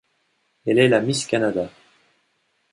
Elle 0.65 0.79
est 0.79 0.87
la 0.87 0.99
Miss 0.99 1.27
Canada. 1.27 1.69